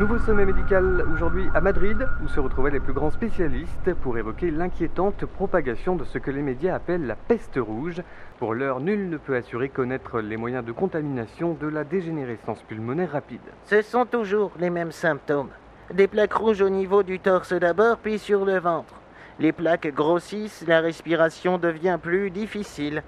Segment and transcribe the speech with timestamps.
[0.00, 4.50] Nouveau sommet médical aujourd'hui à Madrid, où se retrouvaient les plus grands spécialistes pour évoquer
[4.50, 8.00] l'inquiétante propagation de ce que les médias appellent la peste rouge.
[8.38, 13.12] Pour l'heure, nul ne peut assurer connaître les moyens de contamination de la dégénérescence pulmonaire
[13.12, 13.42] rapide.
[13.66, 15.50] Ce sont toujours les mêmes symptômes.
[15.92, 18.94] Des plaques rouges au niveau du torse d'abord, puis sur le ventre.
[19.38, 23.02] Les plaques grossissent, la respiration devient plus difficile.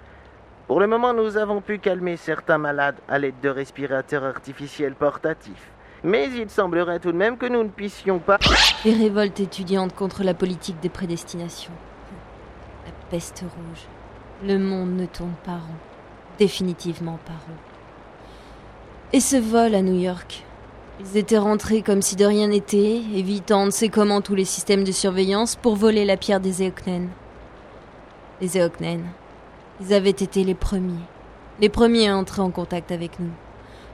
[0.66, 5.72] Pour le moment, nous avons pu calmer certains malades à l'aide de respirateurs artificiels portatifs.
[6.04, 8.38] Mais il semblerait tout de même que nous ne puissions pas...
[8.84, 11.72] Les révoltes étudiantes contre la politique des prédestinations.
[12.84, 13.86] La peste rouge.
[14.44, 15.78] Le monde ne tourne pas rond.
[16.38, 17.56] Définitivement pas rond.
[19.12, 20.42] Et ce vol à New York.
[21.00, 24.44] Ils étaient rentrés comme si de rien n'était, évitant on ne sait comment tous les
[24.44, 27.08] systèmes de surveillance pour voler la pierre des Eoknen.
[28.40, 29.04] Les Eoknen.
[29.80, 31.04] Ils avaient été les premiers.
[31.60, 33.30] Les premiers à entrer en contact avec nous.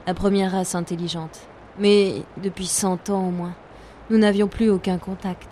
[0.07, 1.48] La première race intelligente.
[1.79, 3.53] Mais depuis cent ans au moins,
[4.09, 5.47] nous n'avions plus aucun contact.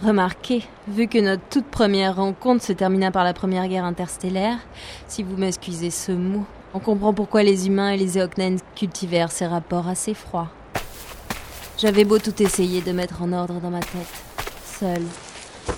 [0.00, 4.58] Remarquez, vu que notre toute première rencontre se termina par la première guerre interstellaire,
[5.08, 9.46] si vous m'excusez ce mot, on comprend pourquoi les humains et les Eoknen cultivèrent ces
[9.46, 10.48] rapports assez froids.
[11.76, 14.22] J'avais beau tout essayer de mettre en ordre dans ma tête,
[14.64, 15.02] seule,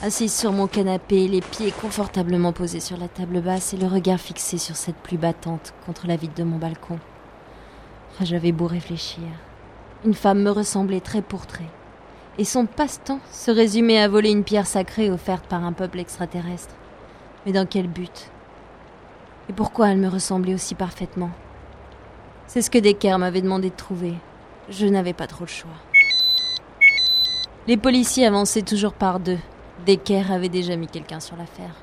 [0.03, 4.21] assise sur mon canapé, les pieds confortablement posés sur la table basse et le regard
[4.21, 6.99] fixé sur cette pluie battante contre la vitre de mon balcon.
[8.21, 9.25] J'avais beau réfléchir.
[10.05, 11.71] Une femme me ressemblait très pour trait.
[12.37, 16.75] Et son passe-temps se résumait à voler une pierre sacrée offerte par un peuple extraterrestre.
[17.47, 18.31] Mais dans quel but?
[19.49, 21.31] Et pourquoi elle me ressemblait aussi parfaitement?
[22.47, 24.15] C'est ce que Decker m'avait demandé de trouver.
[24.69, 25.71] Je n'avais pas trop le choix.
[27.67, 29.39] Les policiers avançaient toujours par deux.
[29.87, 31.75] Decker avait déjà mis quelqu'un sur l'affaire.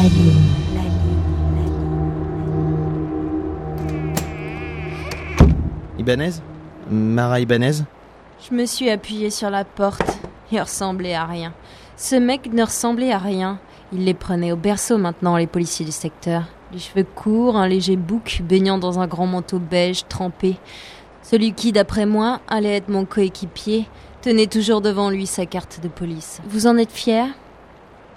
[0.00, 0.32] La lune.
[5.98, 6.30] Ibanez
[6.90, 7.82] Mara Ibanez
[8.40, 10.18] Je me suis appuyée sur la porte.
[10.50, 11.52] Il ressemblait à rien.
[11.98, 13.58] Ce mec ne ressemblait à rien.
[13.92, 16.44] Il les prenait au berceau maintenant, les policiers du secteur.
[16.72, 20.56] Les cheveux courts, un léger bouc baignant dans un grand manteau beige trempé.
[21.22, 23.86] Celui qui, d'après moi, allait être mon coéquipier,
[24.22, 26.40] tenait toujours devant lui sa carte de police.
[26.48, 27.26] Vous en êtes fier?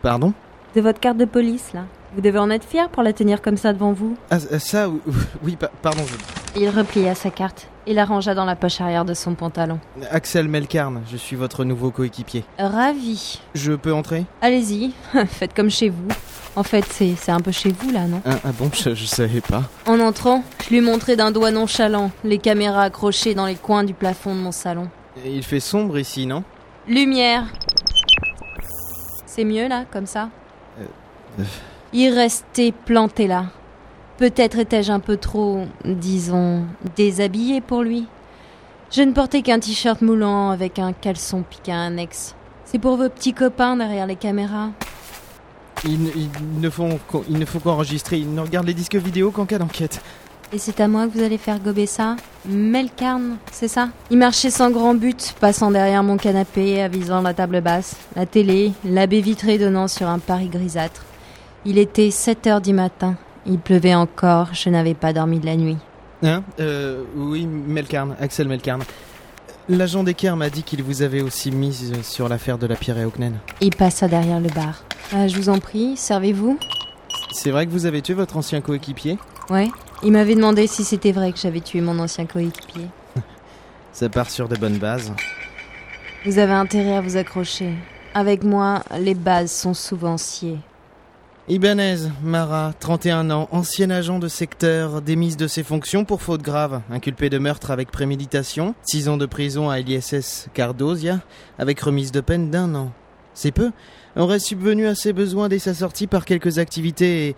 [0.01, 0.33] Pardon?
[0.75, 1.81] De votre carte de police, là
[2.15, 4.99] Vous devez en être fier pour la tenir comme ça devant vous Ah, ça, oui,
[5.43, 6.03] oui, pa- pardon.
[6.07, 9.79] je- Il replia sa carte et la rangea dans la poche arrière de son pantalon.
[10.11, 12.43] Axel Melkarn, je suis votre nouveau coéquipier.
[12.57, 13.39] Ravi.
[13.55, 14.25] Je peux entrer?
[14.41, 14.93] Allez-y,
[15.27, 16.07] faites comme chez vous.
[16.55, 18.21] En fait, c'est c'est un peu chez vous, là, non?
[18.25, 19.63] Ah, ah bon, je, je savais pas.
[19.87, 23.93] En entrant, je lui montrai d'un doigt nonchalant les caméras accrochées dans les coins du
[23.95, 24.87] plafond de mon salon.
[25.25, 26.43] Il fait sombre ici, non?
[26.87, 27.45] Lumière
[29.25, 30.29] C'est mieux, là, comme ça?
[31.93, 33.45] Il restait planté là.
[34.17, 36.63] Peut-être étais-je un peu trop, disons,
[36.95, 38.05] déshabillé pour lui.
[38.91, 42.35] Je ne portais qu'un t-shirt moulant avec un caleçon piqué à un ex.
[42.65, 44.69] C'est pour vos petits copains derrière les caméras.
[45.83, 46.29] ils, ne- ils
[46.61, 46.99] ne font
[47.29, 49.99] ils ne font qu'enregistrer, ils ne regardent les disques vidéo qu'en cas d'enquête.
[50.53, 52.15] Et c'est à moi que vous allez faire gober ça
[52.47, 53.89] Melkarn, c'est ça?
[54.11, 58.71] Il marchait sans grand but, passant derrière mon canapé, avisant la table basse, la télé,
[58.85, 61.03] la baie vitrée donnant sur un Paris grisâtre.
[61.65, 63.15] Il était 7 heures du matin.
[63.45, 65.77] Il pleuvait encore, je n'avais pas dormi de la nuit.
[66.21, 68.83] Hein euh, Oui, Melkarn, Axel Melkarn.
[69.69, 73.05] L'agent Decker m'a dit qu'il vous avait aussi mis sur l'affaire de la pierre et
[73.05, 73.39] Hocknen.
[73.61, 74.83] Il passa derrière le bar.
[75.13, 76.59] Ah, je vous en prie, servez-vous?
[77.31, 79.17] C'est vrai que vous avez tué votre ancien coéquipier?
[79.49, 79.69] Ouais.
[80.03, 82.87] Il m'avait demandé si c'était vrai que j'avais tué mon ancien coéquipier.
[83.93, 85.13] Ça part sur de bonnes bases.
[86.25, 87.73] Vous avez intérêt à vous accrocher.
[88.13, 90.59] Avec moi, les bases sont souvent sciées.
[91.49, 96.81] Ibanez, Mara, 31 ans, ancien agent de secteur, démise de ses fonctions pour faute grave,
[96.89, 101.19] inculpé de meurtre avec préméditation, 6 ans de prison à l'ISS Cardosia,
[101.59, 102.93] avec remise de peine d'un an.
[103.33, 103.71] C'est peu,
[104.15, 107.35] aurait subvenu à ses besoins dès sa sortie par quelques activités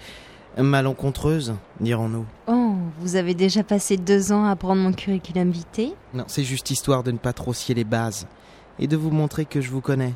[0.56, 2.28] malencontreuses, dirons-nous.
[2.46, 5.96] Oh, vous avez déjà passé deux ans à prendre mon curriculum vitae?
[6.14, 8.28] Non, c'est juste histoire de ne pas trop scier les bases,
[8.78, 10.14] et de vous montrer que je vous connais.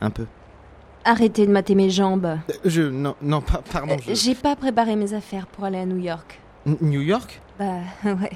[0.00, 0.26] Un peu.
[1.10, 2.26] Arrêtez de mater mes jambes.
[2.26, 2.82] Euh, Je.
[2.82, 3.94] Non, non, pas, pardon.
[3.94, 6.38] Euh, je- J'ai pas préparé mes affaires pour aller à New York.
[6.66, 7.40] N- New York?
[7.58, 8.32] Bah, ouais.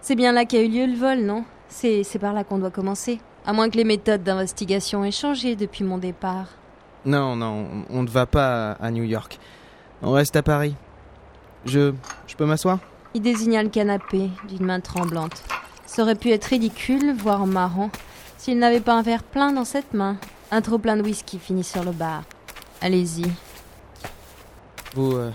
[0.00, 1.44] C'est bien là qu'a eu lieu le vol, non?
[1.68, 3.18] C'est c'est par là qu'on doit commencer.
[3.44, 6.46] À moins que les méthodes d'investigation aient changé depuis mon départ.
[7.04, 9.38] Non, non, on on ne va pas à à New York.
[10.02, 10.76] On reste à Paris.
[11.66, 11.92] Je.
[12.28, 12.78] Je peux m'asseoir?
[13.14, 15.42] Il désigna le canapé d'une main tremblante.
[15.86, 17.90] Ça aurait pu être ridicule, voire marrant,
[18.36, 20.16] s'il n'avait pas un verre plein dans cette main.
[20.50, 22.22] Un trop plein de whisky finit sur le bar.
[22.80, 23.24] Allez-y.
[24.94, 25.14] Vous.
[25.16, 25.30] euh,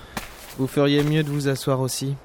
[0.58, 2.16] vous feriez mieux de vous asseoir aussi.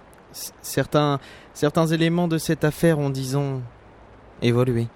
[0.63, 1.19] Certains.
[1.55, 3.63] Certains éléments de cette affaire ont, disons.
[4.43, 4.87] évolué.